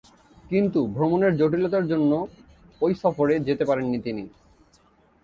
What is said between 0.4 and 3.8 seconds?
কিন্তু ভ্রমণের জটিলতার জন্য ঐ সফরে যেতে